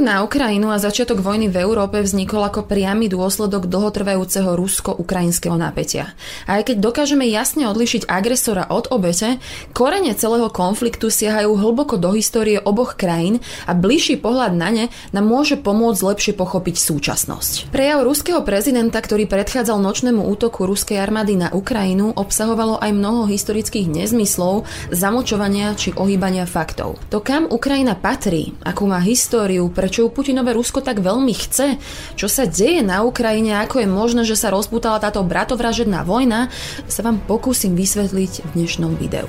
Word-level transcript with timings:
Útok 0.00 0.16
na 0.16 0.24
Ukrajinu 0.24 0.72
a 0.72 0.80
začiatok 0.80 1.20
vojny 1.20 1.52
v 1.52 1.60
Európe 1.60 2.00
vznikol 2.00 2.40
ako 2.48 2.64
priamy 2.64 3.12
dôsledok 3.12 3.68
dlhotrvajúceho 3.68 4.56
rusko-ukrajinského 4.56 5.52
napätia. 5.60 6.16
A 6.48 6.56
aj 6.56 6.72
keď 6.72 6.76
dokážeme 6.80 7.28
jasne 7.28 7.68
odlišiť 7.68 8.08
agresora 8.08 8.64
od 8.72 8.88
obete, 8.88 9.36
korene 9.76 10.16
celého 10.16 10.48
konfliktu 10.48 11.12
siahajú 11.12 11.52
hlboko 11.52 12.00
do 12.00 12.16
histórie 12.16 12.56
oboch 12.56 12.96
krajín 12.96 13.44
a 13.68 13.76
bližší 13.76 14.16
pohľad 14.16 14.56
na 14.56 14.72
ne 14.72 14.84
nám 15.12 15.28
môže 15.28 15.60
pomôcť 15.60 16.00
lepšie 16.00 16.32
pochopiť 16.32 16.80
súčasnosť. 16.80 17.68
Prejav 17.68 18.00
ruského 18.00 18.40
prezidenta, 18.40 19.04
ktorý 19.04 19.28
predchádzal 19.28 19.84
nočnému 19.84 20.24
útoku 20.32 20.64
ruskej 20.64 20.96
armády 20.96 21.36
na 21.36 21.52
Ukrajinu, 21.52 22.16
obsahovalo 22.16 22.80
aj 22.80 22.88
mnoho 22.96 23.28
historických 23.28 23.84
nezmyslov, 23.92 24.64
zamočovania 24.96 25.76
či 25.76 25.92
ohýbania 25.92 26.48
faktov. 26.48 26.96
To, 27.12 27.20
kam 27.20 27.52
Ukrajina 27.52 28.00
patrí, 28.00 28.56
akú 28.64 28.88
má 28.88 28.96
históriu, 29.04 29.68
prečo 29.90 30.06
ju 30.06 30.14
Putinové 30.14 30.54
Rusko 30.54 30.86
tak 30.86 31.02
veľmi 31.02 31.34
chce, 31.34 31.74
čo 32.14 32.30
sa 32.30 32.46
deje 32.46 32.78
na 32.78 33.02
Ukrajine, 33.02 33.58
ako 33.58 33.82
je 33.82 33.90
možné, 33.90 34.22
že 34.22 34.38
sa 34.38 34.54
rozputala 34.54 35.02
táto 35.02 35.18
bratovražedná 35.26 36.06
vojna, 36.06 36.46
sa 36.86 37.02
vám 37.02 37.18
pokúsim 37.26 37.74
vysvetliť 37.74 38.32
v 38.46 38.48
dnešnom 38.54 38.94
videu. 38.94 39.26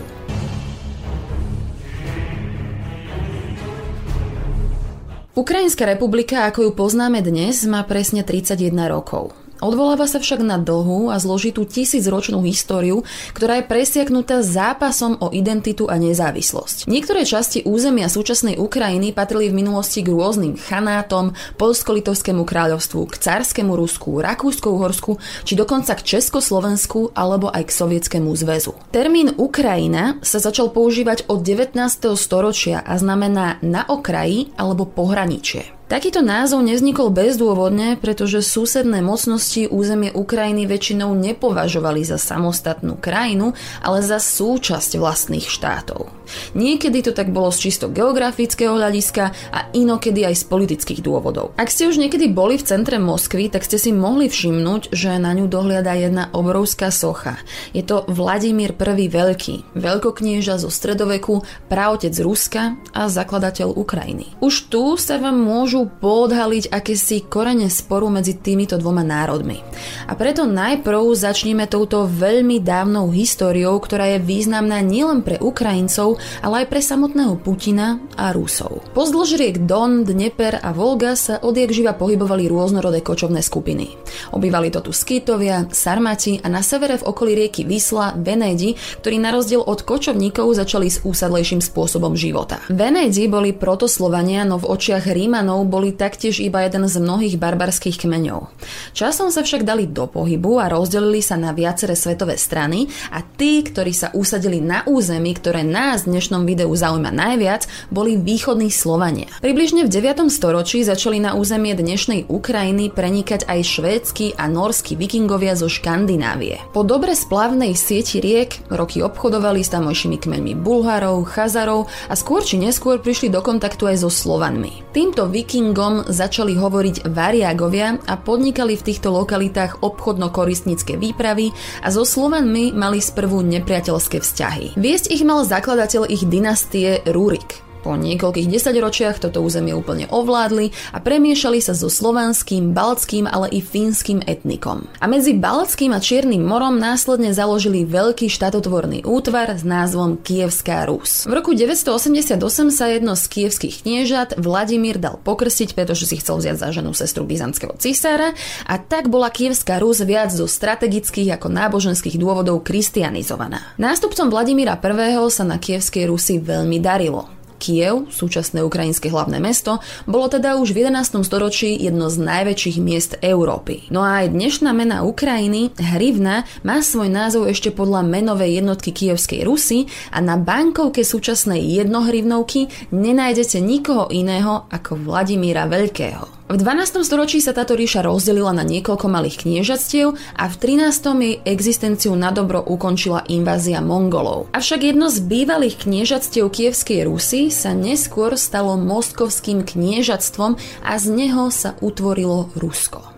Ukrajinská 5.34 5.90
republika, 5.90 6.45
ako 6.45 6.70
ju 6.70 6.72
poznáme 6.78 7.25
dnes, 7.25 7.66
má 7.66 7.81
presne 7.81 8.22
31 8.22 8.86
rokov. 8.86 9.41
Odvoláva 9.62 10.09
sa 10.09 10.17
však 10.17 10.42
na 10.42 10.58
dlhú 10.58 11.14
a 11.14 11.22
zložitú 11.22 11.70
tisícročnú 11.70 12.42
históriu, 12.42 13.06
ktorá 13.38 13.62
je 13.62 13.70
presiaknutá 13.70 14.42
zápasom 14.42 15.22
o 15.22 15.30
identitu 15.30 15.86
a 15.86 16.02
nezávislosť. 16.02 16.90
Niektoré 16.90 17.30
časti 17.30 17.62
územia 17.62 18.09
súčasnej 18.09 18.58
Ukrajiny 18.58 19.14
patrili 19.14 19.53
v 19.53 19.62
minulosti 19.62 20.02
k 20.02 20.09
rôznym 20.09 20.58
chanátom, 20.58 21.38
Polsko-Litovskému 21.62 22.42
kráľovstvu, 22.42 23.06
k 23.14 23.22
carskému 23.22 23.78
Rusku, 23.78 24.18
Rakúsko-Uhorsku 24.18 25.22
či 25.45 25.53
dokonca 25.53 25.94
k 25.94 26.18
Československu 26.18 27.14
alebo 27.14 27.53
aj 27.53 27.70
k 27.70 27.75
Sovietskému 27.78 28.34
zväzu. 28.34 28.73
Termín 28.90 29.38
Ukrajina 29.38 30.18
sa 30.25 30.42
začal 30.42 30.73
používať 30.73 31.30
od 31.30 31.46
19. 31.46 31.78
storočia 32.18 32.81
a 32.81 32.98
znamená 32.98 33.62
na 33.62 33.86
okraji 33.86 34.50
alebo 34.58 34.90
pohraničie. 34.90 35.81
Takýto 35.92 36.23
názov 36.23 36.64
nevznikol 36.64 37.11
bezdôvodne, 37.11 38.00
pretože 38.00 38.39
susedné 38.39 39.03
mocnosti 39.03 39.67
územie 39.67 40.16
Ukrajiny 40.16 40.64
väčšinou 40.64 41.11
nepovažovali 41.20 42.08
za 42.08 42.16
samostatnú 42.16 42.95
krajinu, 42.95 43.52
ale 43.84 44.00
za 44.00 44.16
súčasť 44.16 44.95
vlastných 44.95 45.52
štátov. 45.52 46.20
Niekedy 46.56 47.06
to 47.06 47.12
tak 47.12 47.30
bolo 47.34 47.52
z 47.52 47.70
čisto 47.70 47.92
geografického 47.92 48.78
hľadiska 48.78 49.24
a 49.52 49.60
inokedy 49.76 50.24
aj 50.28 50.36
z 50.42 50.44
politických 50.48 51.02
dôvodov. 51.04 51.52
Ak 51.60 51.74
ste 51.74 51.90
už 51.90 52.00
niekedy 52.00 52.32
boli 52.32 52.56
v 52.56 52.68
centre 52.68 53.02
Moskvy, 53.02 53.52
tak 53.52 53.68
ste 53.68 53.76
si 53.76 53.92
mohli 53.92 54.32
všimnúť, 54.32 54.96
že 54.96 55.20
na 55.20 55.36
ňu 55.36 55.52
dohliada 55.52 55.98
jedna 55.98 56.30
obrovská 56.32 56.94
socha. 56.94 57.36
Je 57.76 57.84
to 57.84 58.08
Vladimír 58.08 58.72
I 58.78 59.08
Veľký, 59.09 59.76
veľkoknieža 59.76 60.62
zo 60.62 60.70
stredoveku, 60.72 61.44
praotec 61.68 62.16
Ruska 62.22 62.80
a 62.96 63.09
zakladateľ 63.09 63.76
Ukrajiny. 63.76 64.38
Už 64.40 64.72
tu 64.72 64.96
sa 64.96 65.18
vám 65.18 65.36
môžu 65.36 65.90
poodhaliť 65.90 66.70
akési 66.72 67.26
korene 67.26 67.68
sporu 67.68 68.08
medzi 68.14 68.38
týmito 68.38 68.78
dvoma 68.78 69.02
národmi. 69.02 69.59
A 70.08 70.14
preto 70.14 70.46
najprv 70.46 71.12
začneme 71.18 71.66
touto 71.66 72.06
veľmi 72.06 72.62
dávnou 72.62 73.09
históriou, 73.09 73.75
ktorá 73.81 74.16
je 74.16 74.20
významná 74.22 74.80
nielen 74.86 75.25
pre 75.25 75.41
Ukrajincov, 75.41 76.21
ale 76.42 76.64
aj 76.64 76.68
pre 76.70 76.82
samotného 76.84 77.38
Putina 77.42 78.02
a 78.18 78.34
Rusov. 78.36 78.82
Pozdĺž 78.94 79.40
riek 79.40 79.66
Don, 79.66 80.04
Dneper 80.06 80.62
a 80.62 80.72
Volga 80.76 81.18
sa 81.18 81.42
odjak 81.42 81.74
živa 81.74 81.98
pohybovali 81.98 82.46
rôznorodé 82.52 83.02
kočovné 83.02 83.42
skupiny. 83.42 83.96
Obývali 84.36 84.70
to 84.70 84.86
tu 84.86 84.92
Skýtovia, 84.92 85.72
Sarmati 85.72 86.40
a 86.44 86.48
na 86.52 86.62
severe 86.62 87.00
v 87.00 87.08
okolí 87.08 87.34
rieky 87.34 87.66
Vysla, 87.66 88.14
Venédi, 88.20 88.76
ktorí 89.02 89.18
na 89.18 89.32
rozdiel 89.32 89.64
od 89.64 89.82
kočovníkov 89.82 90.52
začali 90.54 90.88
s 90.92 91.02
úsadlejším 91.02 91.64
spôsobom 91.64 92.14
života. 92.14 92.59
Venédi 92.70 93.26
boli 93.32 93.56
protoslovania, 93.56 94.44
no 94.44 94.59
v 94.59 94.70
očiach 94.70 95.08
Rímanov 95.09 95.66
boli 95.70 95.96
taktiež 95.96 96.44
iba 96.44 96.62
jeden 96.68 96.86
z 96.86 97.00
mnohých 97.00 97.36
barbarských 97.40 98.03
kmeňov. 98.03 98.52
Časom 98.92 99.32
sa 99.32 99.42
však 99.42 99.64
dali 99.64 99.88
do 99.88 100.06
pohybu 100.06 100.59
a 100.59 100.68
rozdelili 100.68 101.24
sa 101.24 101.40
na 101.40 101.56
viaceré 101.56 101.96
svetové 101.96 102.36
strany 102.36 102.86
a 103.16 103.24
tí, 103.24 103.64
ktorí 103.64 103.96
sa 103.96 104.12
usadili 104.12 104.59
na 104.59 104.84
území, 104.84 105.32
ktoré 105.38 105.64
nás 105.64 106.06
dnešnom 106.11 106.44
videu 106.44 106.67
zaujíma 106.67 107.16
najviac, 107.16 107.72
boli 107.88 108.19
východní 108.19 108.67
Slovania. 108.67 109.31
Približne 109.39 109.88
v 109.88 109.89
9. 109.89 110.27
storočí 110.27 110.83
začali 110.83 111.23
na 111.23 111.39
územie 111.39 111.72
dnešnej 111.72 112.27
Ukrajiny 112.27 112.91
prenikať 112.91 113.47
aj 113.47 113.59
švédsky 113.63 114.35
a 114.35 114.51
norskí 114.51 114.99
vikingovia 114.99 115.55
zo 115.55 115.72
Škandinávie. 115.72 116.59
Po 116.75 116.83
dobre 116.83 117.16
splavnej 117.16 117.79
sieti 117.79 118.19
riek 118.19 118.59
roky 118.67 118.99
obchodovali 118.99 119.63
s 119.63 119.72
tamojšími 119.72 120.19
kmeňmi 120.19 120.53
Bulharov, 120.59 121.23
Chazarov 121.31 121.88
a 122.11 122.13
skôr 122.19 122.43
či 122.43 122.59
neskôr 122.59 122.99
prišli 122.99 123.31
do 123.31 123.39
kontaktu 123.39 123.88
aj 123.88 124.03
so 124.03 124.11
Slovanmi. 124.11 124.83
Týmto 124.91 125.31
viking 125.31 125.61
vikingom 125.61 126.09
začali 126.09 126.57
hovoriť 126.57 127.05
variágovia 127.13 128.01
a 128.09 128.17
podnikali 128.17 128.73
v 128.73 128.85
týchto 128.89 129.13
lokalitách 129.13 129.85
obchodno-koristnícke 129.85 130.97
výpravy 130.97 131.53
a 131.85 131.93
so 131.93 132.01
Slovanmi 132.01 132.73
mali 132.73 132.97
sprvu 132.97 133.45
nepriateľské 133.45 134.17
vzťahy. 134.17 134.73
Viesť 134.73 135.13
ich 135.13 135.22
mal 135.22 135.45
zakladateľ 135.91 136.07
ich 136.07 136.24
dynastie 136.24 137.03
Rúrik. 137.03 137.71
Po 137.81 137.97
niekoľkých 137.97 138.46
desaťročiach 138.46 139.18
toto 139.18 139.42
územie 139.42 139.74
úplne 139.74 140.06
ovládli 140.14 140.69
a 140.94 141.02
premiešali 141.02 141.58
sa 141.66 141.74
so 141.74 141.90
slovanským, 141.90 142.78
baltským, 142.78 143.25
ale 143.25 143.50
i 143.50 143.58
fínskym 143.58 144.22
etnikom. 144.22 144.86
A 145.02 145.09
medzi 145.09 145.34
Baltským 145.34 145.90
a 145.90 146.00
Čiernym 146.00 146.46
morom 146.46 146.78
následne 146.78 147.34
založili 147.34 147.81
veľký 147.90 148.30
štátotvorný 148.30 149.02
útvar 149.02 149.58
s 149.58 149.66
názvom 149.66 150.22
Kievská 150.22 150.86
Rus. 150.86 151.25
V 151.25 151.34
roku 151.34 151.58
988 151.58 152.38
sa 152.70 152.86
jedno 152.86 153.18
z 153.18 153.25
kievských 153.25 153.81
kniežat 153.81 154.38
Vladimír 154.38 155.02
dal 155.02 155.18
pokrstiť, 155.18 155.74
pretože 155.74 156.06
si 156.06 156.22
chcel 156.22 156.38
vziať 156.38 156.58
za 156.62 156.70
ženu 156.70 156.94
sestru 156.94 157.25
byzantského 157.25 157.74
cisára 157.81 158.38
a 158.70 158.78
tak 158.78 159.09
bola 159.09 159.34
Kievská 159.34 159.81
Rus 159.81 160.06
viac 160.06 160.30
zo 160.30 160.46
strategických 160.46 161.34
ako 161.34 161.50
náboženských 161.50 162.22
dôvodov 162.22 162.62
kristianizovaná. 162.62 163.74
Nástupcom 163.81 164.30
Vladimíra 164.30 164.78
I. 164.78 165.34
sa 165.34 165.41
na 165.41 165.58
Kievskej 165.58 166.06
Rusi 166.06 166.38
veľmi 166.38 166.78
darilo. 166.78 167.41
Kiev, 167.61 168.09
súčasné 168.09 168.66
ukrajinské 168.66 169.13
hlavné 169.13 169.38
mesto, 169.38 169.77
bolo 170.09 170.25
teda 170.25 170.57
už 170.57 170.73
v 170.73 170.89
11. 170.89 171.22
storočí 171.22 171.77
jedno 171.77 172.09
z 172.09 172.17
najväčších 172.25 172.77
miest 172.81 173.22
Európy. 173.22 173.85
No 173.94 174.01
a 174.01 174.25
aj 174.25 174.33
dnešná 174.33 174.73
mena 174.73 175.05
Ukrajiny, 175.05 175.77
hrivna, 175.77 176.49
má 176.66 176.81
svoj 176.81 177.13
názov 177.13 177.45
ešte 177.53 177.69
podľa 177.69 178.01
menovej 178.01 178.66
jednotky 178.66 178.89
Kievskej 178.89 179.45
Rusy 179.45 179.85
a 180.09 180.17
na 180.25 180.41
bankovke 180.41 181.05
súčasnej 181.05 181.61
jednohrivnovky 181.61 182.89
nenájdete 182.89 183.61
nikoho 183.61 184.09
iného 184.09 184.66
ako 184.73 185.05
Vladimíra 185.05 185.69
Veľkého. 185.69 186.41
V 186.51 186.59
12. 186.59 187.07
storočí 187.07 187.39
sa 187.39 187.56
táto 187.56 187.79
ríša 187.79 188.03
rozdelila 188.03 188.51
na 188.51 188.67
niekoľko 188.67 189.07
malých 189.07 189.47
kniežatstiev 189.47 190.19
a 190.35 190.51
v 190.51 190.56
13. 190.59 190.91
jej 191.23 191.35
existenciu 191.47 192.12
na 192.19 192.35
dobro 192.35 192.59
ukončila 192.59 193.23
invázia 193.31 193.79
Mongolov. 193.79 194.51
Avšak 194.51 194.84
jedno 194.84 195.07
z 195.07 195.23
bývalých 195.23 195.88
kniežatstiev 195.88 196.52
Kievskej 196.52 197.08
Rusy 197.08 197.55
sa 197.55 197.72
neskôr 197.72 198.35
stalo 198.35 198.76
moskovským 198.76 199.64
kniežatstvom 199.64 200.59
a 200.84 200.91
z 200.99 201.05
neho 201.08 201.47
sa 201.55 201.79
utvorilo 201.79 202.52
Rusko. 202.59 203.10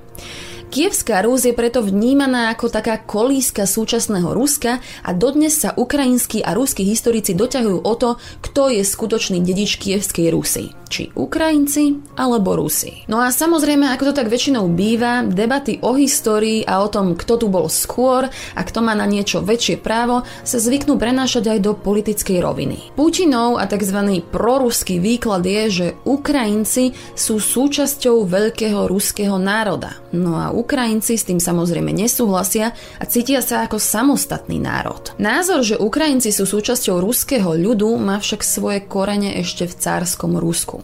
Kievská 0.73 1.21
Rus 1.21 1.45
je 1.45 1.53
preto 1.53 1.85
vnímaná 1.85 2.49
ako 2.49 2.65
taká 2.65 2.97
kolíska 2.97 3.69
súčasného 3.69 4.33
Ruska 4.33 4.81
a 5.05 5.13
dodnes 5.13 5.53
sa 5.53 5.77
ukrajinskí 5.77 6.41
a 6.41 6.57
ruskí 6.57 6.81
historici 6.81 7.37
doťahujú 7.37 7.85
o 7.85 7.93
to, 7.93 8.17
kto 8.41 8.73
je 8.73 8.81
skutočný 8.81 9.45
dedič 9.45 9.77
Kievskej 9.77 10.33
Rusy. 10.33 10.73
Či 10.89 11.13
Ukrajinci 11.13 12.17
alebo 12.17 12.57
Rusi. 12.57 13.05
No 13.09 13.21
a 13.21 13.29
samozrejme, 13.29 13.85
ako 13.89 14.13
to 14.13 14.17
tak 14.17 14.29
väčšinou 14.29 14.69
býva, 14.73 15.25
debaty 15.25 15.77
o 15.81 15.93
histórii 15.93 16.65
a 16.65 16.81
o 16.81 16.89
tom, 16.89 17.17
kto 17.17 17.45
tu 17.45 17.47
bol 17.53 17.69
skôr 17.69 18.29
a 18.29 18.61
kto 18.61 18.81
má 18.81 18.97
na 18.97 19.05
niečo 19.05 19.45
väčšie 19.45 19.77
právo, 19.77 20.25
sa 20.41 20.57
zvyknú 20.57 20.97
prenášať 20.97 21.53
aj 21.53 21.59
do 21.65 21.73
politickej 21.77 22.41
roviny. 22.41 22.93
Putinov 22.97 23.61
a 23.61 23.69
tzv. 23.69 24.25
proruský 24.29 24.97
výklad 24.97 25.45
je, 25.45 25.63
že 25.69 25.87
Ukrajinci 26.05 26.93
sú 27.17 27.41
súčasťou 27.41 28.25
veľkého 28.25 28.85
ruského 28.85 29.37
národa. 29.41 29.97
No 30.13 30.37
a 30.37 30.53
Ukrajinci 30.63 31.19
s 31.19 31.27
tým 31.27 31.43
samozrejme 31.43 31.91
nesúhlasia 31.91 32.71
a 32.71 33.03
cítia 33.03 33.43
sa 33.43 33.67
ako 33.67 33.75
samostatný 33.75 34.63
národ. 34.63 35.11
Názor, 35.19 35.59
že 35.67 35.75
Ukrajinci 35.75 36.31
sú 36.31 36.47
súčasťou 36.47 37.03
ruského 37.03 37.51
ľudu, 37.51 37.99
má 37.99 38.15
však 38.23 38.39
svoje 38.39 38.79
korene 38.87 39.35
ešte 39.43 39.67
v 39.67 39.75
cárskom 39.75 40.39
Rusku. 40.39 40.79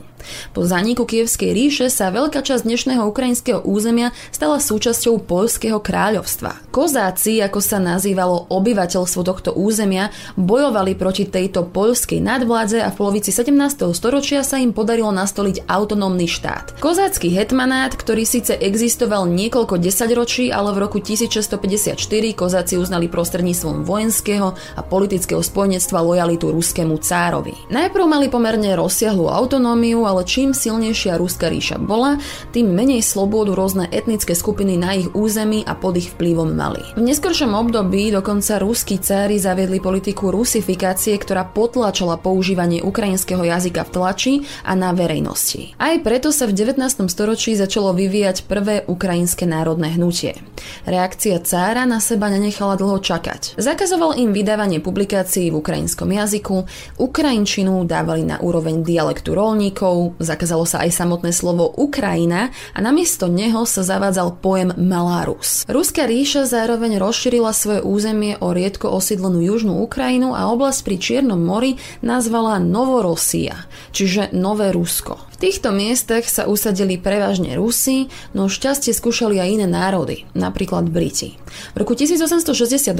Po 0.52 0.66
zaniku 0.66 1.08
Kievskej 1.08 1.52
ríše 1.56 1.88
sa 1.88 2.12
veľká 2.12 2.44
časť 2.44 2.66
dnešného 2.66 3.04
ukrajinského 3.08 3.64
územia 3.64 4.12
stala 4.30 4.60
súčasťou 4.60 5.24
Poľského 5.24 5.80
kráľovstva. 5.80 6.70
Kozáci, 6.70 7.40
ako 7.40 7.60
sa 7.60 7.78
nazývalo 7.80 8.50
obyvateľstvo 8.52 9.22
tohto 9.24 9.52
územia, 9.56 10.10
bojovali 10.36 10.98
proti 10.98 11.30
tejto 11.30 11.68
poľskej 11.70 12.20
nadvládze 12.20 12.82
a 12.84 12.90
v 12.92 12.98
polovici 12.98 13.30
17. 13.30 13.52
storočia 13.94 14.42
sa 14.42 14.58
im 14.58 14.74
podarilo 14.74 15.14
nastoliť 15.14 15.70
autonómny 15.70 16.26
štát. 16.26 16.82
Kozácky 16.82 17.32
hetmanát, 17.34 17.94
ktorý 17.94 18.26
síce 18.26 18.58
existoval 18.58 19.30
niekoľko 19.30 19.78
desaťročí, 19.78 20.50
ale 20.50 20.74
v 20.74 20.82
roku 20.82 20.98
1654 21.00 21.96
kozáci 22.34 22.76
uznali 22.76 23.12
prostredníctvom 23.12 23.86
vojenského 23.86 24.58
a 24.76 24.82
politického 24.82 25.42
spojenectva 25.44 26.02
lojalitu 26.02 26.50
ruskému 26.50 26.98
cárovi. 27.02 27.54
Najprv 27.70 28.06
mali 28.10 28.28
pomerne 28.32 28.74
rozsiahlu 28.74 29.30
autonómiu, 29.30 30.09
ale 30.10 30.26
čím 30.26 30.58
silnejšia 30.58 31.22
Ruská 31.22 31.54
ríša 31.54 31.78
bola, 31.78 32.18
tým 32.50 32.74
menej 32.74 33.06
slobodu 33.06 33.54
rôzne 33.54 33.86
etnické 33.94 34.34
skupiny 34.34 34.74
na 34.82 34.98
ich 34.98 35.14
území 35.14 35.62
a 35.70 35.78
pod 35.78 36.02
ich 36.02 36.10
vplyvom 36.18 36.58
mali. 36.58 36.82
V 36.98 37.06
neskoršom 37.06 37.54
období 37.54 38.10
dokonca 38.10 38.58
ruskí 38.58 38.98
cári 38.98 39.38
zaviedli 39.38 39.78
politiku 39.78 40.34
rusifikácie, 40.34 41.14
ktorá 41.22 41.46
potlačala 41.46 42.18
používanie 42.18 42.82
ukrajinského 42.82 43.46
jazyka 43.46 43.86
v 43.86 43.94
tlači 43.94 44.34
a 44.66 44.74
na 44.74 44.90
verejnosti. 44.98 45.78
Aj 45.78 45.94
preto 46.02 46.34
sa 46.34 46.50
v 46.50 46.58
19. 46.58 46.82
storočí 47.06 47.54
začalo 47.54 47.94
vyvíjať 47.94 48.50
prvé 48.50 48.82
ukrajinské 48.90 49.46
národné 49.46 49.94
hnutie. 50.00 50.40
Reakcia 50.88 51.44
cára 51.44 51.84
na 51.84 52.00
seba 52.00 52.32
nenechala 52.32 52.80
dlho 52.80 53.04
čakať. 53.04 53.60
Zakazoval 53.60 54.16
im 54.16 54.32
vydávanie 54.32 54.80
publikácií 54.80 55.52
v 55.52 55.60
ukrajinskom 55.60 56.08
jazyku, 56.08 56.64
ukrajinčinu 56.96 57.84
dávali 57.84 58.24
na 58.24 58.40
úroveň 58.40 58.80
dialektu 58.82 59.36
rolníkov, 59.36 59.99
zakázalo 60.18 60.66
sa 60.66 60.84
aj 60.84 60.92
samotné 60.96 61.32
slovo 61.32 61.70
Ukrajina 61.78 62.52
a 62.74 62.80
namiesto 62.82 63.30
neho 63.30 63.64
sa 63.64 63.86
zavádzal 63.86 64.42
pojem 64.42 64.74
Malárus. 64.76 65.64
Ruská 65.70 66.10
ríša 66.10 66.50
zároveň 66.50 66.98
rozšírila 66.98 67.54
svoje 67.54 67.82
územie 67.86 68.36
o 68.42 68.52
riedko 68.52 68.90
osídlenú 68.90 69.40
južnú 69.46 69.80
Ukrajinu 69.86 70.34
a 70.34 70.50
oblasť 70.50 70.80
pri 70.82 70.96
Čiernom 70.98 71.40
mori 71.40 71.78
nazvala 72.02 72.58
Novorosia, 72.58 73.70
čiže 73.94 74.34
Nové 74.34 74.74
Rusko 74.74 75.29
týchto 75.40 75.72
miestach 75.72 76.28
sa 76.28 76.46
usadili 76.46 77.00
prevažne 77.00 77.56
Rusi, 77.56 78.12
no 78.36 78.52
šťastie 78.52 78.92
skúšali 78.92 79.40
aj 79.40 79.50
iné 79.56 79.68
národy, 79.72 80.28
napríklad 80.36 80.92
Briti. 80.92 81.40
V 81.74 81.76
roku 81.82 81.96
1868 81.96 82.94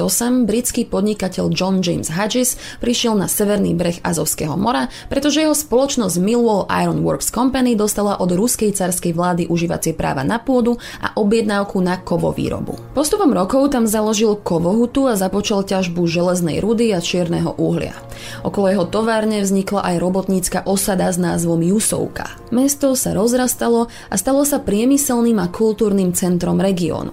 britský 0.48 0.88
podnikateľ 0.88 1.52
John 1.52 1.84
James 1.84 2.08
Hodges 2.08 2.56
prišiel 2.80 3.14
na 3.14 3.28
severný 3.28 3.76
breh 3.76 4.00
Azovského 4.00 4.56
mora, 4.56 4.88
pretože 5.12 5.44
jeho 5.44 5.52
spoločnosť 5.54 6.16
Millwall 6.18 6.66
Iron 6.80 7.04
Works 7.04 7.28
Company 7.28 7.76
dostala 7.76 8.16
od 8.16 8.32
ruskej 8.32 8.72
carskej 8.72 9.12
vlády 9.12 9.46
užívacie 9.46 9.92
práva 9.92 10.24
na 10.24 10.40
pôdu 10.40 10.80
a 11.04 11.12
objednávku 11.14 11.78
na 11.84 12.00
kovovýrobu. 12.00 12.96
Postupom 12.96 13.30
rokov 13.30 13.70
tam 13.70 13.84
založil 13.84 14.40
kovohutu 14.40 15.06
a 15.06 15.14
započal 15.14 15.62
ťažbu 15.68 16.08
železnej 16.08 16.64
rudy 16.64 16.90
a 16.96 17.04
čierneho 17.04 17.52
uhlia. 17.60 17.94
Okolo 18.40 18.72
jeho 18.72 18.86
továrne 18.88 19.44
vznikla 19.44 19.84
aj 19.84 19.96
robotnícka 20.00 20.58
osada 20.64 21.12
s 21.12 21.20
názvom 21.20 21.60
Jusovka. 21.60 22.29
Mesto 22.50 22.92
sa 22.98 23.14
rozrastalo 23.14 23.86
a 24.10 24.14
stalo 24.18 24.42
sa 24.42 24.58
priemyselným 24.62 25.38
a 25.38 25.50
kultúrnym 25.52 26.12
centrom 26.16 26.58
regiónu. 26.58 27.12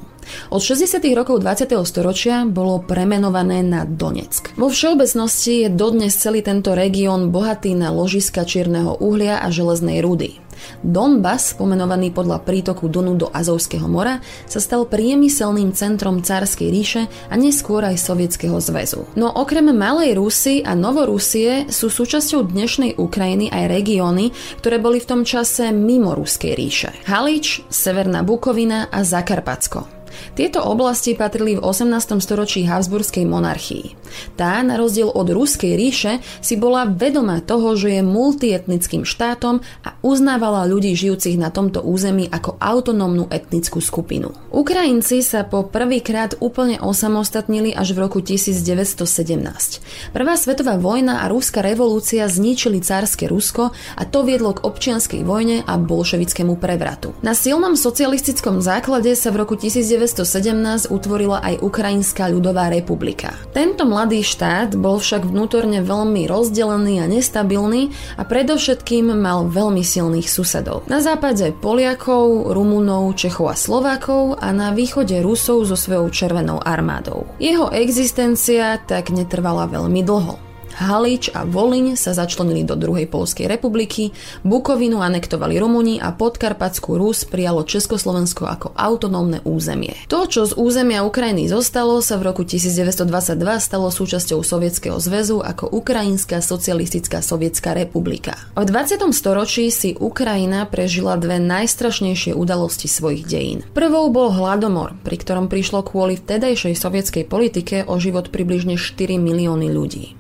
Od 0.52 0.60
60. 0.60 1.00
rokov 1.16 1.40
20. 1.40 1.72
storočia 1.88 2.44
bolo 2.44 2.84
premenované 2.84 3.64
na 3.64 3.88
Donetsk. 3.88 4.60
Vo 4.60 4.68
všeobecnosti 4.68 5.68
je 5.68 5.70
dodnes 5.72 6.12
celý 6.12 6.44
tento 6.44 6.76
región 6.76 7.32
bohatý 7.32 7.76
na 7.76 7.96
ložiska 7.96 8.44
čierneho 8.44 9.00
uhlia 9.00 9.40
a 9.40 9.48
železnej 9.48 10.04
rudy. 10.04 10.47
Donbass, 10.82 11.58
pomenovaný 11.58 12.14
podľa 12.14 12.44
prítoku 12.46 12.88
Donu 12.88 13.18
do 13.18 13.28
Azovského 13.34 13.86
mora, 13.90 14.22
sa 14.46 14.60
stal 14.62 14.86
priemyselným 14.88 15.76
centrom 15.76 16.22
Cárskej 16.24 16.70
ríše 16.70 17.02
a 17.28 17.36
neskôr 17.36 17.84
aj 17.84 18.00
Sovietskeho 18.00 18.58
zväzu. 18.62 19.10
No 19.20 19.34
okrem 19.34 19.74
Malej 19.74 20.16
Rusy 20.16 20.64
a 20.64 20.78
Novorusie 20.78 21.68
sú 21.68 21.92
súčasťou 21.92 22.48
dnešnej 22.48 22.96
Ukrajiny 22.96 23.52
aj 23.52 23.64
regióny, 23.68 24.32
ktoré 24.64 24.78
boli 24.80 25.04
v 25.04 25.10
tom 25.10 25.22
čase 25.28 25.74
mimo 25.76 26.16
Ruskej 26.16 26.54
ríše. 26.56 26.90
Halič, 27.10 27.66
Severná 27.68 28.24
Bukovina 28.24 28.88
a 28.94 29.04
Zakarpacko. 29.04 29.97
Tieto 30.38 30.62
oblasti 30.64 31.18
patrili 31.18 31.58
v 31.58 31.64
18. 31.64 32.22
storočí 32.22 32.64
Habsburskej 32.66 33.26
monarchii. 33.26 33.98
Tá, 34.38 34.62
na 34.64 34.78
rozdiel 34.78 35.10
od 35.12 35.28
Ruskej 35.30 35.76
ríše, 35.76 36.24
si 36.40 36.56
bola 36.56 36.88
vedomá 36.88 37.44
toho, 37.44 37.76
že 37.76 38.00
je 38.00 38.02
multietnickým 38.06 39.04
štátom 39.04 39.62
a 39.84 39.90
uznávala 40.02 40.66
ľudí 40.70 40.94
žijúcich 40.96 41.36
na 41.38 41.52
tomto 41.54 41.84
území 41.84 42.30
ako 42.32 42.58
autonómnu 42.58 43.28
etnickú 43.30 43.82
skupinu. 43.84 44.34
Ukrajinci 44.54 45.22
sa 45.22 45.44
po 45.44 45.68
prvýkrát 45.68 46.40
úplne 46.40 46.80
osamostatnili 46.80 47.76
až 47.76 47.94
v 47.94 48.08
roku 48.08 48.20
1917. 48.24 50.14
Prvá 50.16 50.34
svetová 50.40 50.80
vojna 50.80 51.24
a 51.24 51.30
rúska 51.30 51.60
revolúcia 51.62 52.26
zničili 52.26 52.80
cárske 52.80 53.28
Rusko 53.28 53.74
a 53.74 54.04
to 54.08 54.24
viedlo 54.24 54.56
k 54.56 54.64
občianskej 54.64 55.22
vojne 55.28 55.62
a 55.68 55.76
bolševickému 55.76 56.56
prevratu. 56.58 57.12
Na 57.22 57.36
silnom 57.36 57.76
socialistickom 57.76 58.64
základe 58.64 59.14
sa 59.14 59.30
v 59.34 59.44
roku 59.44 59.56
19 59.58 60.07
1917 60.08 60.88
utvorila 60.88 61.44
aj 61.44 61.60
Ukrajinská 61.60 62.32
ľudová 62.32 62.72
republika. 62.72 63.36
Tento 63.52 63.84
mladý 63.84 64.24
štát 64.24 64.80
bol 64.80 65.04
však 65.04 65.28
vnútorne 65.28 65.84
veľmi 65.84 66.26
rozdelený 66.32 67.04
a 67.04 67.06
nestabilný 67.12 67.92
a 68.16 68.24
predovšetkým 68.24 69.12
mal 69.12 69.52
veľmi 69.52 69.84
silných 69.84 70.32
susedov. 70.32 70.88
Na 70.88 71.04
západe 71.04 71.52
Poliakov, 71.60 72.56
Rumunov, 72.56 73.20
Čechov 73.20 73.52
a 73.52 73.56
Slovákov 73.60 74.40
a 74.40 74.56
na 74.56 74.72
východe 74.72 75.20
Rusov 75.20 75.68
so 75.68 75.76
svojou 75.76 76.08
červenou 76.08 76.64
armádou. 76.64 77.28
Jeho 77.44 77.68
existencia 77.76 78.80
tak 78.88 79.12
netrvala 79.12 79.68
veľmi 79.68 80.02
dlho. 80.08 80.47
Halič 80.78 81.34
a 81.34 81.42
Voliň 81.42 81.98
sa 81.98 82.14
začlenili 82.14 82.62
do 82.62 82.78
druhej 82.78 83.10
Polskej 83.10 83.50
republiky, 83.50 84.14
Bukovinu 84.46 85.02
anektovali 85.02 85.58
Rumuni 85.58 85.98
a 85.98 86.14
Podkarpatskú 86.14 87.02
Rus 87.02 87.26
prijalo 87.26 87.66
Československo 87.66 88.46
ako 88.46 88.78
autonómne 88.78 89.42
územie. 89.42 89.98
To, 90.06 90.30
čo 90.30 90.46
z 90.46 90.54
územia 90.54 91.02
Ukrajiny 91.02 91.50
zostalo, 91.50 91.98
sa 92.06 92.22
v 92.22 92.30
roku 92.30 92.46
1922 92.46 93.10
stalo 93.58 93.90
súčasťou 93.90 94.46
Sovietskeho 94.46 95.02
zväzu 95.02 95.42
ako 95.42 95.74
Ukrajinská 95.74 96.46
socialistická 96.46 97.26
sovietská 97.26 97.74
republika. 97.74 98.38
V 98.54 98.70
20. 98.70 99.02
storočí 99.18 99.74
si 99.74 99.98
Ukrajina 99.98 100.70
prežila 100.70 101.18
dve 101.18 101.42
najstrašnejšie 101.42 102.38
udalosti 102.38 102.86
svojich 102.86 103.26
dejín. 103.26 103.66
Prvou 103.74 104.14
bol 104.14 104.30
hladomor, 104.30 104.94
pri 105.02 105.18
ktorom 105.18 105.50
prišlo 105.50 105.82
kvôli 105.82 106.22
vtedajšej 106.22 106.78
sovietskej 106.78 107.26
politike 107.26 107.82
o 107.90 107.98
život 107.98 108.30
približne 108.30 108.78
4 108.78 109.18
milióny 109.18 109.74
ľudí. 109.74 110.17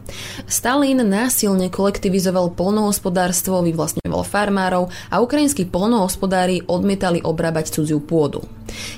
Stalin 0.47 1.03
násilne 1.03 1.67
kolektivizoval 1.67 2.55
polnohospodárstvo, 2.55 3.63
vyvlastňoval 3.63 4.23
farmárov 4.23 4.89
a 5.11 5.19
ukrajinskí 5.19 5.67
polnohospodári 5.67 6.63
odmietali 6.65 7.23
obrábať 7.23 7.75
cudziu 7.77 7.99
pôdu. 8.03 8.43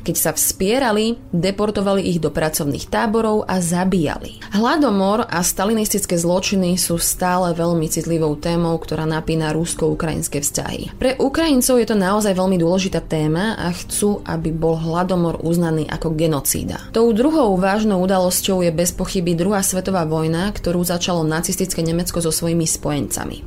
Keď 0.04 0.16
sa 0.16 0.32
vspierali, 0.34 1.20
deportovali 1.32 2.06
ich 2.06 2.20
do 2.20 2.32
pracovných 2.34 2.88
táborov 2.88 3.46
a 3.46 3.62
zabíjali. 3.62 4.40
Hladomor 4.56 5.28
a 5.28 5.44
stalinistické 5.46 6.18
zločiny 6.18 6.76
sú 6.80 6.98
stále 6.98 7.52
veľmi 7.54 7.88
citlivou 7.90 8.36
témou, 8.40 8.76
ktorá 8.80 9.06
napína 9.06 9.52
rusko-ukrajinské 9.56 10.42
vzťahy. 10.42 10.96
Pre 10.98 11.12
Ukrajincov 11.20 11.80
je 11.80 11.88
to 11.88 11.98
naozaj 11.98 12.34
veľmi 12.34 12.58
dôležitá 12.60 13.04
téma 13.04 13.56
a 13.58 13.72
chcú, 13.76 14.22
aby 14.26 14.50
bol 14.54 14.80
hladomor 14.80 15.42
uznaný 15.42 15.88
ako 15.90 16.16
genocída. 16.16 16.80
Tou 16.96 17.12
druhou 17.12 17.56
vážnou 17.60 18.02
udalosťou 18.04 18.64
je 18.66 18.72
bez 18.74 18.92
pochyby 18.96 19.36
druhá 19.36 19.62
svetová 19.62 20.04
vojna, 20.04 20.50
ktorú 20.52 20.82
začalo 20.84 21.24
nacistické 21.24 21.84
Nemecko 21.86 22.20
so 22.20 22.32
svojimi 22.34 22.66
spojencami. 22.66 23.44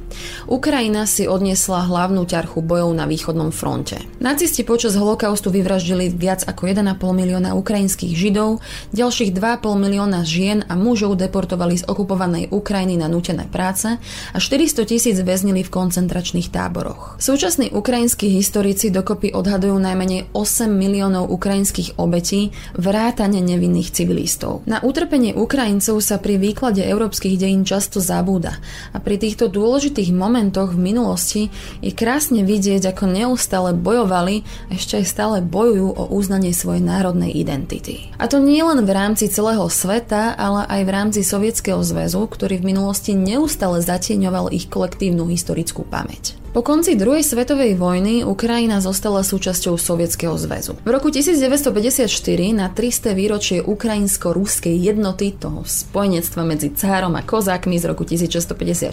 Ukrajina 0.47 1.09
si 1.09 1.25
odniesla 1.27 1.89
hlavnú 1.89 2.25
ťarchu 2.29 2.61
bojov 2.63 2.93
na 2.93 3.09
východnom 3.09 3.51
fronte. 3.51 3.99
Nacisti 4.21 4.63
počas 4.63 4.95
holokaustu 4.95 5.51
vyvraždili 5.51 6.13
viac 6.23 6.47
ako 6.47 6.71
1,5 6.71 7.03
milióna 7.03 7.59
ukrajinských 7.59 8.15
židov, 8.15 8.63
ďalších 8.95 9.35
2,5 9.35 9.75
milióna 9.75 10.23
žien 10.23 10.63
a 10.71 10.79
mužov 10.79 11.19
deportovali 11.19 11.83
z 11.83 11.85
okupovanej 11.91 12.55
Ukrajiny 12.55 12.95
na 12.95 13.11
nútené 13.11 13.51
práce 13.51 13.99
a 14.31 14.39
400 14.39 14.87
tisíc 14.87 15.19
väznili 15.19 15.67
v 15.67 15.75
koncentračných 15.75 16.55
táboroch. 16.55 17.19
Súčasní 17.19 17.75
ukrajinskí 17.75 18.31
historici 18.31 18.95
dokopy 18.95 19.35
odhadujú 19.35 19.75
najmenej 19.83 20.31
8 20.31 20.71
miliónov 20.71 21.27
ukrajinských 21.35 21.99
obetí, 21.99 22.55
vrátane 22.79 23.43
nevinných 23.43 23.91
civilistov. 23.91 24.63
Na 24.71 24.79
utrpenie 24.79 25.35
Ukrajincov 25.35 25.99
sa 25.99 26.23
pri 26.23 26.39
výklade 26.39 26.87
európskych 26.87 27.35
dejín 27.35 27.67
často 27.67 27.99
zabúda 27.99 28.63
a 28.95 29.03
pri 29.03 29.19
týchto 29.19 29.51
dôležitých 29.51 30.15
momentoch 30.15 30.77
v 30.77 30.93
minulosti 30.93 31.43
je 31.81 31.91
krásne 31.91 32.45
vidieť, 32.45 32.93
ako 32.93 33.05
neustále 33.09 33.73
bojovali 33.73 34.45
ešte 34.69 35.01
aj 35.01 35.07
stále 35.09 35.37
bojujú 35.41 35.97
uznanie 36.11 36.51
svojej 36.51 36.83
národnej 36.83 37.31
identity. 37.31 38.11
A 38.19 38.27
to 38.27 38.43
nie 38.43 38.61
len 38.61 38.83
v 38.83 38.91
rámci 38.91 39.31
celého 39.31 39.67
sveta, 39.71 40.35
ale 40.35 40.67
aj 40.67 40.81
v 40.83 40.91
rámci 40.91 41.21
Sovietskeho 41.23 41.79
zväzu, 41.81 42.27
ktorý 42.27 42.59
v 42.59 42.75
minulosti 42.75 43.15
neustále 43.15 43.79
zatieňoval 43.79 44.51
ich 44.51 44.67
kolektívnu 44.67 45.31
historickú 45.31 45.87
pamäť. 45.87 46.42
Po 46.53 46.61
konci 46.61 47.01
druhej 47.01 47.25
svetovej 47.25 47.81
vojny 47.81 48.29
Ukrajina 48.29 48.85
zostala 48.85 49.25
súčasťou 49.25 49.81
Sovietskeho 49.81 50.37
zväzu. 50.37 50.77
V 50.85 50.91
roku 50.93 51.09
1954 51.09 52.05
na 52.53 52.69
300. 52.69 53.17
výročie 53.17 53.65
ukrajinsko-ruskej 53.65 54.77
jednoty, 54.77 55.33
toho 55.33 55.65
spojenectva 55.65 56.45
medzi 56.45 56.69
cárom 56.77 57.17
a 57.17 57.25
kozákmi 57.25 57.81
z 57.81 57.89
roku 57.89 58.05
1654, 58.05 58.93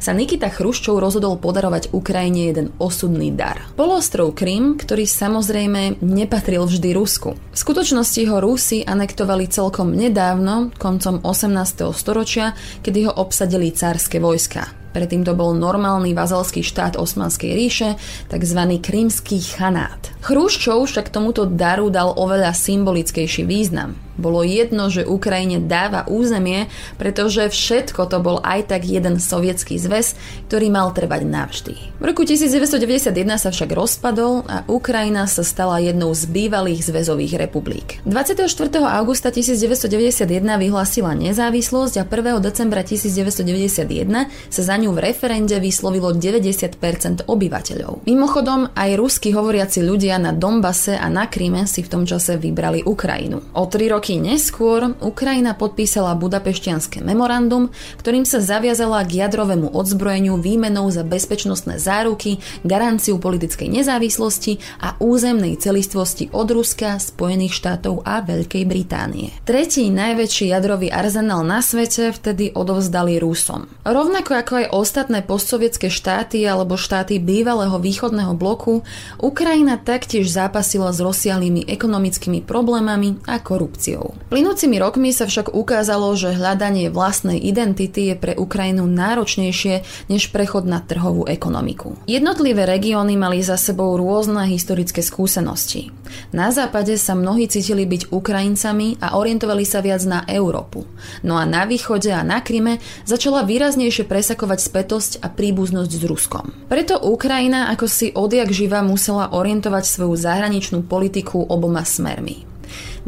sa 0.00 0.16
Nikita 0.16 0.48
Chruščov 0.48 0.96
rozhodol 0.96 1.36
podarovať 1.36 1.92
Ukrajine 1.92 2.48
jeden 2.48 2.72
osudný 2.80 3.36
dar. 3.36 3.68
Polostrov 3.76 4.32
Krym, 4.32 4.80
ktorý 4.80 5.04
samozrejme 5.04 6.00
nepatril 6.00 6.64
vždy 6.64 6.96
Rusku. 6.96 7.36
V 7.36 7.58
skutočnosti 7.68 8.24
ho 8.32 8.40
Rusi 8.40 8.80
anektovali 8.80 9.44
celkom 9.52 9.92
nedávno, 9.92 10.72
koncom 10.80 11.20
18. 11.20 11.52
storočia, 11.92 12.56
kedy 12.80 13.12
ho 13.12 13.20
obsadili 13.20 13.76
cárske 13.76 14.16
vojska. 14.24 14.87
Predtým 14.98 15.22
to 15.22 15.38
bol 15.38 15.54
normálny 15.54 16.10
vazalský 16.10 16.66
štát 16.66 16.98
Osmanskej 16.98 17.54
ríše, 17.54 17.94
tzv. 18.26 18.60
krímsky 18.82 19.38
chanát. 19.38 20.10
Chrúščov 20.26 20.90
však 20.90 21.14
tomuto 21.14 21.46
daru 21.46 21.86
dal 21.86 22.18
oveľa 22.18 22.50
symbolickejší 22.50 23.46
význam. 23.46 24.07
Bolo 24.18 24.42
jedno, 24.42 24.90
že 24.90 25.06
Ukrajine 25.06 25.62
dáva 25.62 26.04
územie, 26.10 26.66
pretože 26.98 27.48
všetko 27.48 28.10
to 28.10 28.18
bol 28.18 28.42
aj 28.42 28.74
tak 28.74 28.82
jeden 28.84 29.22
sovietský 29.22 29.78
zväz, 29.78 30.18
ktorý 30.50 30.68
mal 30.74 30.90
trvať 30.90 31.22
navždy. 31.22 31.74
V 31.98 32.04
roku 32.04 32.26
1991 32.26 33.14
sa 33.38 33.54
však 33.54 33.70
rozpadol 33.70 34.42
a 34.50 34.66
Ukrajina 34.66 35.30
sa 35.30 35.46
stala 35.46 35.78
jednou 35.78 36.10
z 36.10 36.26
bývalých 36.26 36.82
zväzových 36.82 37.38
republik. 37.38 38.02
24. 38.02 38.42
augusta 38.82 39.30
1991 39.30 40.26
vyhlásila 40.58 41.14
nezávislosť 41.14 41.94
a 42.00 42.04
1. 42.04 42.42
decembra 42.42 42.82
1991 42.82 44.26
sa 44.50 44.62
za 44.62 44.74
ňu 44.74 44.90
v 44.94 44.98
referende 44.98 45.54
vyslovilo 45.62 46.10
90% 46.10 47.28
obyvateľov. 47.30 48.02
Mimochodom, 48.08 48.74
aj 48.74 48.90
rusky 48.98 49.30
hovoriaci 49.30 49.84
ľudia 49.84 50.16
na 50.18 50.34
Dombase 50.34 50.96
a 50.96 51.06
na 51.12 51.28
Kríme 51.28 51.68
si 51.68 51.84
v 51.84 51.92
tom 51.92 52.02
čase 52.08 52.40
vybrali 52.40 52.82
Ukrajinu. 52.82 53.54
O 53.54 53.64
tri 53.68 53.92
roky 53.92 54.07
roky 54.08 54.24
neskôr 54.24 54.96
Ukrajina 55.04 55.52
podpísala 55.52 56.16
budapeštianské 56.16 57.04
memorandum, 57.04 57.68
ktorým 58.00 58.24
sa 58.24 58.40
zaviazala 58.40 59.04
k 59.04 59.20
jadrovému 59.20 59.68
odzbrojeniu 59.76 60.40
výmenou 60.40 60.88
za 60.88 61.04
bezpečnostné 61.04 61.76
záruky, 61.76 62.40
garanciu 62.64 63.20
politickej 63.20 63.68
nezávislosti 63.68 64.64
a 64.80 64.96
územnej 64.96 65.60
celistvosti 65.60 66.32
od 66.32 66.48
Ruska, 66.48 66.96
Spojených 66.96 67.52
štátov 67.52 68.00
a 68.08 68.24
Veľkej 68.24 68.64
Británie. 68.64 69.28
Tretí 69.44 69.92
najväčší 69.92 70.56
jadrový 70.56 70.88
arzenál 70.88 71.44
na 71.44 71.60
svete 71.60 72.08
vtedy 72.08 72.56
odovzdali 72.56 73.20
Rusom. 73.20 73.68
Rovnako 73.84 74.32
ako 74.40 74.52
aj 74.56 74.66
ostatné 74.72 75.20
postsovietské 75.20 75.92
štáty 75.92 76.48
alebo 76.48 76.80
štáty 76.80 77.20
bývalého 77.20 77.76
východného 77.76 78.32
bloku, 78.32 78.80
Ukrajina 79.20 79.76
taktiež 79.76 80.32
zápasila 80.32 80.96
s 80.96 81.04
rozsiahlými 81.04 81.68
ekonomickými 81.68 82.40
problémami 82.40 83.20
a 83.28 83.36
korupciou 83.36 83.97
migráciou. 83.98 84.14
Plynúcimi 84.28 84.76
rokmi 84.78 85.10
sa 85.10 85.24
však 85.24 85.56
ukázalo, 85.56 86.12
že 86.14 86.36
hľadanie 86.36 86.92
vlastnej 86.92 87.40
identity 87.40 88.12
je 88.12 88.14
pre 88.14 88.32
Ukrajinu 88.36 88.84
náročnejšie 88.84 90.06
než 90.12 90.30
prechod 90.30 90.68
na 90.68 90.84
trhovú 90.84 91.24
ekonomiku. 91.24 91.96
Jednotlivé 92.04 92.68
regióny 92.68 93.16
mali 93.16 93.40
za 93.40 93.56
sebou 93.56 93.96
rôzne 93.96 94.44
historické 94.46 95.00
skúsenosti. 95.00 95.90
Na 96.32 96.52
západe 96.52 96.96
sa 97.00 97.16
mnohí 97.16 97.48
cítili 97.48 97.88
byť 97.88 98.12
Ukrajincami 98.12 99.00
a 99.00 99.16
orientovali 99.16 99.64
sa 99.64 99.80
viac 99.80 100.04
na 100.04 100.24
Európu. 100.28 100.84
No 101.24 101.40
a 101.40 101.48
na 101.48 101.64
východe 101.64 102.12
a 102.12 102.20
na 102.20 102.44
Kryme 102.44 102.80
začala 103.08 103.44
výraznejšie 103.48 104.04
presakovať 104.04 104.58
spätosť 104.60 105.12
a 105.24 105.32
príbuznosť 105.32 105.92
s 105.92 106.04
Ruskom. 106.04 106.44
Preto 106.68 107.00
Ukrajina 107.00 107.72
ako 107.72 107.86
si 107.88 108.12
odjak 108.12 108.52
živa 108.52 108.84
musela 108.84 109.32
orientovať 109.32 109.84
svoju 109.88 110.14
zahraničnú 110.20 110.84
politiku 110.84 111.40
oboma 111.48 111.84
smermi 111.84 112.48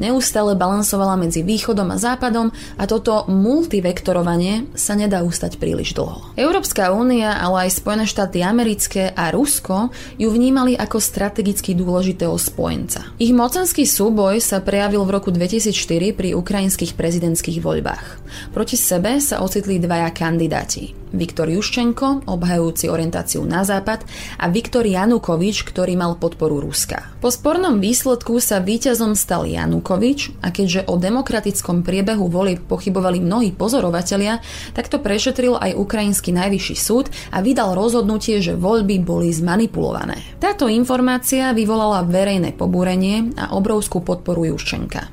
neustále 0.00 0.56
balansovala 0.56 1.20
medzi 1.20 1.44
východom 1.44 1.92
a 1.92 2.00
západom 2.00 2.48
a 2.80 2.84
toto 2.88 3.28
multivektorovanie 3.28 4.72
sa 4.72 4.96
nedá 4.96 5.20
ustať 5.20 5.60
príliš 5.60 5.92
dlho. 5.92 6.32
Európska 6.40 6.88
únia, 6.96 7.36
ale 7.36 7.68
aj 7.68 7.76
Spojené 7.76 8.08
štáty 8.08 8.40
americké 8.40 9.12
a 9.12 9.28
Rusko 9.28 9.92
ju 10.16 10.28
vnímali 10.32 10.72
ako 10.74 10.96
strategicky 10.96 11.76
dôležitého 11.76 12.32
spojenca. 12.40 13.04
Ich 13.20 13.36
mocenský 13.36 13.84
súboj 13.84 14.40
sa 14.40 14.64
prejavil 14.64 15.04
v 15.04 15.12
roku 15.12 15.28
2004 15.28 16.16
pri 16.16 16.32
ukrajinských 16.32 16.96
prezidentských 16.96 17.60
voľbách. 17.60 18.04
Proti 18.56 18.80
sebe 18.80 19.20
sa 19.20 19.44
ocitli 19.44 19.76
dvaja 19.76 20.08
kandidáti. 20.16 20.96
Viktor 21.10 21.50
Juščenko, 21.50 22.30
obhajujúci 22.30 22.86
orientáciu 22.86 23.42
na 23.42 23.66
západ, 23.66 24.06
a 24.38 24.46
Viktor 24.46 24.86
Janukovič, 24.86 25.66
ktorý 25.66 25.98
mal 25.98 26.14
podporu 26.14 26.62
Ruska. 26.62 27.18
Po 27.18 27.34
spornom 27.34 27.82
výsledku 27.82 28.38
sa 28.38 28.62
víťazom 28.62 29.18
stal 29.18 29.42
Janukovič 29.42 29.89
a 30.44 30.52
keďže 30.54 30.86
o 30.86 30.94
demokratickom 31.00 31.82
priebehu 31.82 32.30
volieb 32.30 32.62
pochybovali 32.68 33.18
mnohí 33.18 33.50
pozorovatelia, 33.50 34.38
tak 34.76 34.86
to 34.86 35.02
prešetril 35.02 35.56
aj 35.56 35.74
ukrajinský 35.74 36.30
najvyšší 36.30 36.76
súd 36.76 37.10
a 37.34 37.42
vydal 37.42 37.74
rozhodnutie, 37.74 38.38
že 38.38 38.54
voľby 38.54 39.02
boli 39.02 39.34
zmanipulované. 39.34 40.20
Táto 40.38 40.70
informácia 40.70 41.50
vyvolala 41.56 42.06
verejné 42.06 42.54
pobúrenie 42.54 43.32
a 43.40 43.56
obrovskú 43.56 44.04
podporu 44.04 44.54
Juščenka. 44.54 45.08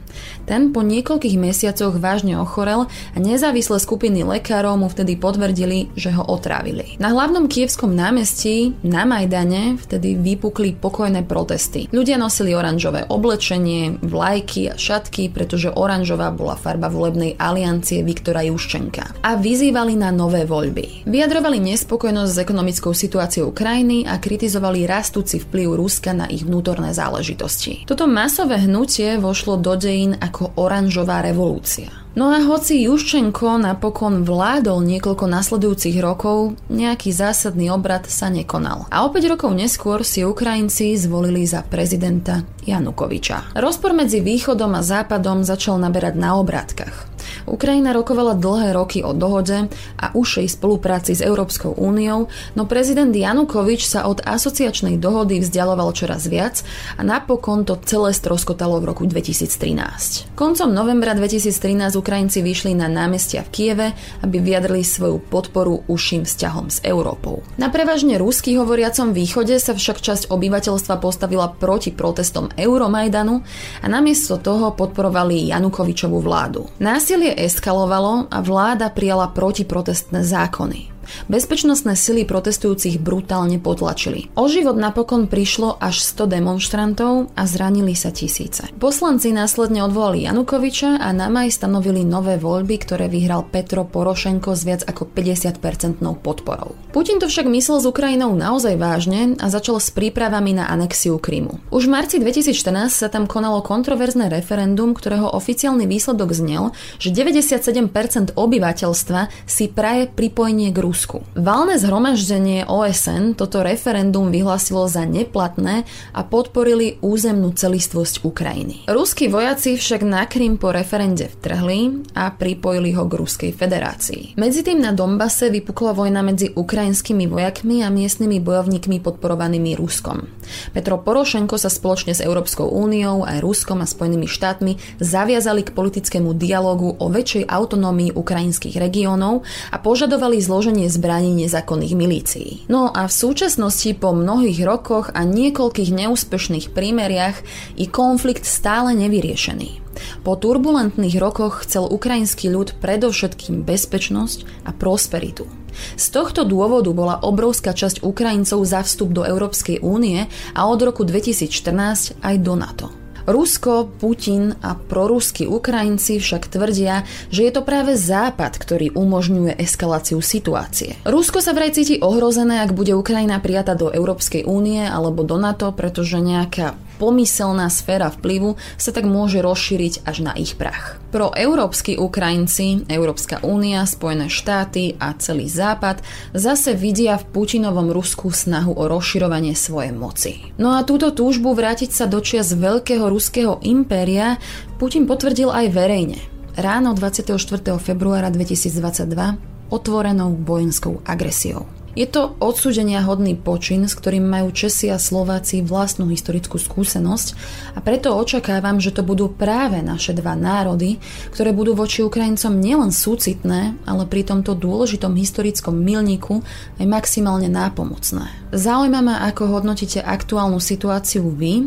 Ten 0.47 0.71
po 0.71 0.79
niekoľkých 0.79 1.35
mesiacoch 1.35 1.99
vážne 1.99 2.39
ochorel 2.39 2.87
a 2.87 3.17
nezávislé 3.19 3.83
skupiny 3.83 4.23
lekárov 4.23 4.79
mu 4.79 4.87
vtedy 4.87 5.19
potvrdili, 5.19 5.91
že 5.99 6.15
ho 6.15 6.23
otrávili. 6.23 6.95
Na 7.03 7.11
hlavnom 7.11 7.51
kievskom 7.51 7.91
námestí 7.91 8.71
na 8.79 9.03
Majdane 9.03 9.75
vtedy 9.75 10.15
vypukli 10.15 10.79
pokojné 10.79 11.27
protesty. 11.27 11.91
Ľudia 11.91 12.15
nosili 12.15 12.55
oranžové 12.55 13.03
oblečenie, 13.11 13.99
vlajky 13.99 14.71
a 14.71 14.79
šatky, 14.79 15.35
pretože 15.35 15.67
oranžová 15.67 16.31
bola 16.31 16.55
farba 16.55 16.87
volebnej 16.87 17.35
aliancie 17.35 17.99
Viktora 18.07 18.47
Juščenka. 18.47 19.27
A 19.27 19.35
vyzývali 19.35 19.99
na 19.99 20.15
nové 20.15 20.47
voľby. 20.47 21.03
Vyjadrovali 21.03 21.59
nespokojnosť 21.59 22.31
s 22.31 22.39
ekonomickou 22.39 22.95
situáciou 22.95 23.51
krajiny 23.51 24.07
a 24.07 24.15
kritizovali 24.15 24.87
rastúci 24.87 25.43
vplyv 25.43 25.75
Ruska 25.75 26.15
na 26.15 26.31
ich 26.31 26.47
vnútorné 26.47 26.95
záležitosti. 26.95 27.83
Toto 27.83 28.07
masové 28.07 28.63
hnutie 28.63 29.19
vošlo 29.19 29.59
do 29.59 29.75
dejín 29.75 30.15
ako 30.15 30.36
ako 30.37 30.53
oranžová 30.61 31.25
revolúcia. 31.25 31.89
No 32.17 32.33
a 32.33 32.41
hoci 32.41 32.81
Juščenko 32.81 33.61
napokon 33.61 34.25
vládol 34.25 34.81
niekoľko 34.89 35.29
nasledujúcich 35.29 36.01
rokov, 36.01 36.57
nejaký 36.65 37.13
zásadný 37.13 37.69
obrad 37.69 38.09
sa 38.09 38.33
nekonal. 38.33 38.89
A 38.89 39.05
o 39.05 39.13
5 39.13 39.37
rokov 39.37 39.53
neskôr 39.53 40.01
si 40.01 40.25
Ukrajinci 40.25 40.97
zvolili 40.97 41.45
za 41.45 41.61
prezidenta 41.61 42.41
Janukoviča. 42.65 43.53
Rozpor 43.53 43.93
medzi 43.93 44.25
východom 44.25 44.73
a 44.73 44.81
západom 44.81 45.45
začal 45.45 45.77
naberať 45.77 46.17
na 46.17 46.41
obrátkach. 46.41 47.05
Ukrajina 47.47 47.95
rokovala 47.95 48.35
dlhé 48.35 48.75
roky 48.75 48.99
o 49.03 49.15
dohode 49.15 49.71
a 49.99 50.05
užšej 50.11 50.57
spolupráci 50.57 51.15
s 51.15 51.21
Európskou 51.23 51.75
úniou, 51.75 52.27
no 52.55 52.63
prezident 52.67 53.11
Janukovič 53.11 53.87
sa 53.87 54.07
od 54.07 54.19
asociačnej 54.23 54.99
dohody 54.99 55.39
vzdialoval 55.39 55.95
čoraz 55.95 56.27
viac 56.27 56.63
a 56.99 57.01
napokon 57.07 57.63
to 57.63 57.79
celé 57.87 58.11
stroskotalo 58.11 58.83
v 58.83 58.87
roku 58.91 59.03
2013. 59.07 60.35
Koncom 60.35 60.69
novembra 60.71 61.15
2013 61.15 61.95
Ukrajinci 62.07 62.39
vyšli 62.39 62.71
na 62.71 62.87
námestia 62.87 63.43
v 63.43 63.51
Kieve, 63.51 63.87
aby 64.23 64.39
vyjadrili 64.39 64.79
svoju 64.79 65.19
podporu 65.27 65.83
užším 65.91 66.23
vzťahom 66.23 66.71
s 66.71 66.79
Európou. 66.87 67.43
Na 67.59 67.67
prevažne 67.67 68.15
rusky 68.15 68.55
hovoriacom 68.55 69.11
východe 69.11 69.59
sa 69.59 69.75
však 69.75 69.99
časť 69.99 70.23
obyvateľstva 70.31 71.03
postavila 71.03 71.51
proti 71.51 71.91
protestom 71.91 72.47
Euromajdanu 72.55 73.43
a 73.83 73.85
namiesto 73.91 74.39
toho 74.39 74.71
podporovali 74.71 75.51
Janukovičovú 75.51 76.23
vládu. 76.23 76.71
Násilie 76.79 77.35
eskalovalo 77.43 78.31
a 78.31 78.39
vláda 78.39 78.87
prijala 78.87 79.27
protiprotestné 79.27 80.23
zákony. 80.23 80.96
Bezpečnostné 81.31 81.97
sily 81.97 82.27
protestujúcich 82.27 83.01
brutálne 83.01 83.57
potlačili. 83.57 84.29
O 84.37 84.45
život 84.45 84.77
napokon 84.77 85.25
prišlo 85.25 85.79
až 85.81 86.03
100 86.03 86.37
demonstrantov 86.37 87.33
a 87.33 87.43
zranili 87.49 87.97
sa 87.97 88.13
tisíce. 88.13 88.69
Poslanci 88.77 89.33
následne 89.33 89.81
odvolali 89.81 90.29
Janukoviča 90.29 91.01
a 91.01 91.09
na 91.15 91.31
maj 91.33 91.49
stanovili 91.49 92.05
nové 92.05 92.37
voľby, 92.37 92.77
ktoré 92.83 93.09
vyhral 93.09 93.47
Petro 93.47 93.83
Porošenko 93.83 94.53
s 94.53 94.61
viac 94.67 94.81
ako 94.85 95.09
50-percentnou 95.09 96.19
podporou. 96.21 96.77
Putin 96.93 97.17
to 97.17 97.31
však 97.31 97.49
myslel 97.49 97.81
s 97.81 97.85
Ukrajinou 97.89 98.33
naozaj 98.33 98.77
vážne 98.77 99.39
a 99.41 99.49
začal 99.49 99.81
s 99.81 99.93
prípravami 99.93 100.57
na 100.57 100.69
anexiu 100.69 101.17
Krymu. 101.21 101.61
Už 101.69 101.89
v 101.89 101.93
marci 101.93 102.15
2014 102.21 102.89
sa 102.89 103.07
tam 103.07 103.25
konalo 103.25 103.61
kontroverzné 103.63 104.29
referendum, 104.29 104.93
ktorého 104.93 105.29
oficiálny 105.33 105.85
výsledok 105.85 106.33
znel, 106.33 106.75
že 106.97 107.13
97% 107.13 108.33
obyvateľstva 108.37 109.21
si 109.45 109.65
praje 109.69 110.09
pripojenie 110.09 110.73
k 110.73 110.77
Rusku 110.81 110.96
Rusku. 110.97 111.21
Valné 111.37 111.77
zhromaždenie 111.77 112.65
OSN 112.65 113.37
toto 113.37 113.61
referendum 113.61 114.33
vyhlásilo 114.33 114.89
za 114.89 115.05
neplatné 115.05 115.85
a 116.09 116.25
podporili 116.25 116.97
územnú 117.05 117.53
celistvosť 117.53 118.25
Ukrajiny. 118.25 118.89
Ruskí 118.89 119.29
vojaci 119.29 119.77
však 119.77 120.01
na 120.01 120.25
Krym 120.25 120.57
po 120.57 120.73
referende 120.73 121.29
vtrhli 121.29 122.09
a 122.17 122.33
pripojili 122.33 122.97
ho 122.97 123.05
k 123.05 123.13
Ruskej 123.13 123.51
federácii. 123.53 124.41
Medzi 124.41 124.65
tým 124.65 124.81
na 124.81 124.89
Dombase 124.89 125.53
vypukla 125.53 125.93
vojna 125.93 126.25
medzi 126.25 126.49
ukrajinskými 126.49 127.29
vojakmi 127.29 127.85
a 127.85 127.93
miestnymi 127.93 128.41
bojovníkmi 128.41 128.97
podporovanými 128.97 129.77
Ruskom. 129.77 130.25
Petro 130.73 130.97
Porošenko 130.97 131.61
sa 131.61 131.69
spoločne 131.69 132.17
s 132.17 132.25
Európskou 132.25 132.73
úniou, 132.73 133.21
aj 133.21 133.45
Ruskom 133.45 133.85
a 133.85 133.87
Spojenými 133.87 134.25
štátmi 134.25 134.97
zaviazali 134.97 135.61
k 135.61 135.77
politickému 135.77 136.33
dialogu 136.33 136.97
o 136.97 137.05
väčšej 137.05 137.45
autonómii 137.45 138.17
ukrajinských 138.17 138.81
regiónov 138.81 139.45
a 139.69 139.77
požadovali 139.77 140.41
zloženie 140.41 140.86
zbraní 140.89 141.45
nezákonných 141.45 141.93
milícií. 141.93 142.49
No 142.71 142.91
a 142.91 143.07
v 143.07 143.13
súčasnosti 143.13 143.91
po 143.95 144.11
mnohých 144.15 144.63
rokoch 144.63 145.13
a 145.13 145.23
niekoľkých 145.23 145.93
neúspešných 145.93 146.71
prímeriach 146.71 147.39
i 147.79 147.85
konflikt 147.87 148.43
stále 148.43 148.95
nevyriešený. 148.95 149.87
Po 150.21 150.37
turbulentných 150.37 151.17
rokoch 151.17 151.65
chcel 151.65 151.89
ukrajinský 151.89 152.53
ľud 152.53 152.77
predovšetkým 152.77 153.65
bezpečnosť 153.65 154.69
a 154.69 154.71
prosperitu. 154.71 155.49
Z 155.97 156.05
tohto 156.09 156.41
dôvodu 156.41 156.89
bola 156.89 157.21
obrovská 157.21 157.73
časť 157.73 158.01
Ukrajincov 158.01 158.65
za 158.65 158.81
vstup 158.81 159.13
do 159.13 159.21
Európskej 159.21 159.85
únie 159.85 160.25
a 160.57 160.61
od 160.65 160.79
roku 160.81 161.05
2014 161.05 162.17
aj 162.21 162.35
do 162.41 162.53
NATO. 162.57 163.06
Rusko, 163.27 163.91
Putin 163.99 164.55
a 164.63 164.79
proruskí 164.79 165.43
Ukrajinci 165.43 166.23
však 166.23 166.47
tvrdia, 166.47 167.03
že 167.27 167.43
je 167.43 167.51
to 167.51 167.61
práve 167.61 167.99
Západ, 167.99 168.55
ktorý 168.55 168.95
umožňuje 168.95 169.59
eskaláciu 169.59 170.23
situácie. 170.23 170.95
Rusko 171.03 171.43
sa 171.43 171.51
vraj 171.51 171.75
cíti 171.75 171.99
ohrozené, 171.99 172.63
ak 172.63 172.71
bude 172.71 172.95
Ukrajina 172.95 173.43
prijata 173.43 173.75
do 173.75 173.91
Európskej 173.91 174.47
únie 174.47 174.87
alebo 174.87 175.27
do 175.27 175.35
NATO, 175.35 175.75
pretože 175.75 176.23
nejaká 176.23 176.79
pomyselná 176.97 177.69
sféra 177.69 178.09
vplyvu 178.09 178.57
sa 178.75 178.91
tak 178.91 179.05
môže 179.05 179.39
rozšíriť 179.39 180.03
až 180.03 180.17
na 180.25 180.33
ich 180.35 180.57
prach. 180.57 180.97
Pro 181.13 181.31
európsky 181.31 181.95
Ukrajinci, 181.95 182.89
Európska 182.91 183.39
únia, 183.45 183.87
Spojené 183.87 184.27
štáty 184.27 184.99
a 184.99 185.15
celý 185.15 185.47
Západ 185.47 186.03
zase 186.35 186.75
vidia 186.75 187.15
v 187.15 187.29
Putinovom 187.31 187.93
Rusku 187.93 188.33
snahu 188.33 188.75
o 188.75 188.83
rozširovanie 188.91 189.55
svojej 189.55 189.93
moci. 189.95 190.51
No 190.59 190.75
a 190.75 190.83
túto 190.83 191.15
túžbu 191.15 191.55
vrátiť 191.55 191.93
sa 191.93 192.05
do 192.09 192.19
čias 192.19 192.51
veľkého 192.51 193.07
ruského 193.07 193.63
impéria 193.63 194.41
Putin 194.81 195.07
potvrdil 195.07 195.49
aj 195.49 195.65
verejne. 195.73 196.19
Ráno 196.57 196.97
24. 196.97 197.37
februára 197.77 198.33
2022 198.33 199.69
otvorenou 199.69 200.33
vojenskou 200.41 201.05
agresiou. 201.05 201.76
Je 201.97 202.05
to 202.05 202.37
odsúdenia 202.37 203.01
hodný 203.01 203.33
počin, 203.33 203.89
s 203.89 203.97
ktorým 203.97 204.21
majú 204.21 204.53
Česi 204.53 204.93
a 204.93 205.01
Slováci 205.01 205.65
vlastnú 205.65 206.05
historickú 206.13 206.61
skúsenosť 206.61 207.33
a 207.73 207.81
preto 207.81 208.13
očakávam, 208.13 208.77
že 208.77 208.93
to 208.93 209.01
budú 209.01 209.33
práve 209.33 209.81
naše 209.81 210.13
dva 210.13 210.37
národy, 210.37 211.01
ktoré 211.33 211.57
budú 211.57 211.73
voči 211.73 212.05
Ukrajincom 212.05 212.53
nielen 212.53 212.93
súcitné, 212.93 213.81
ale 213.89 214.05
pri 214.05 214.29
tomto 214.29 214.53
dôležitom 214.53 215.17
historickom 215.17 215.73
milníku 215.73 216.45
aj 216.77 216.85
maximálne 216.85 217.49
nápomocné. 217.49 218.29
Zaujíma 218.53 219.01
ma, 219.01 219.25
ako 219.25 219.57
hodnotíte 219.57 219.97
aktuálnu 220.05 220.61
situáciu 220.61 221.25
vy 221.33 221.65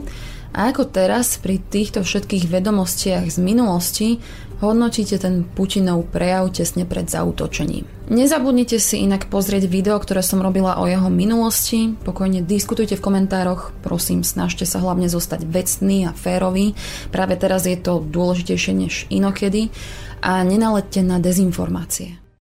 a 0.54 0.70
ako 0.70 0.94
teraz 0.94 1.42
pri 1.42 1.58
týchto 1.58 2.06
všetkých 2.06 2.46
vedomostiach 2.46 3.26
z 3.26 3.38
minulosti 3.42 4.22
hodnotíte 4.60 5.16
ten 5.18 5.42
Putinov 5.42 6.06
prejav 6.12 6.52
tesne 6.52 6.84
pred 6.84 7.08
zautočením. 7.08 7.88
Nezabudnite 8.10 8.76
si 8.82 9.02
inak 9.02 9.30
pozrieť 9.32 9.70
video, 9.70 9.96
ktoré 9.96 10.20
som 10.20 10.42
robila 10.42 10.78
o 10.78 10.86
jeho 10.86 11.08
minulosti. 11.08 11.94
Pokojne 12.04 12.44
diskutujte 12.44 12.98
v 12.98 13.04
komentároch. 13.04 13.72
Prosím, 13.80 14.22
snažte 14.22 14.68
sa 14.68 14.82
hlavne 14.82 15.06
zostať 15.08 15.46
vecný 15.46 16.10
a 16.10 16.12
férový. 16.12 16.74
Práve 17.14 17.38
teraz 17.38 17.64
je 17.64 17.78
to 17.78 18.02
dôležitejšie 18.02 18.72
než 18.76 18.94
inokedy. 19.08 19.72
A 20.20 20.44
nenaledte 20.44 21.00
na 21.00 21.16
dezinformácie. 21.16 22.29